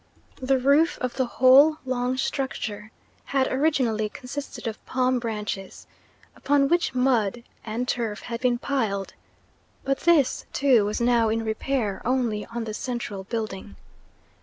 The 0.41 0.57
roof 0.57 0.97
of 0.99 1.13
the 1.17 1.27
whole 1.27 1.77
long 1.85 2.17
structure 2.17 2.89
had 3.25 3.47
originally 3.53 4.09
consisted 4.09 4.65
of 4.65 4.83
palm 4.87 5.19
branches, 5.19 5.85
upon 6.35 6.67
which 6.69 6.95
mud 6.95 7.43
and 7.63 7.87
turf 7.87 8.21
had 8.21 8.41
been 8.41 8.57
piled; 8.57 9.13
but 9.83 9.99
this, 9.99 10.47
too, 10.53 10.85
was 10.85 10.99
now 11.01 11.29
in 11.29 11.45
repair 11.45 12.01
only 12.03 12.47
on 12.47 12.63
the 12.63 12.73
central 12.73 13.25
building. 13.25 13.75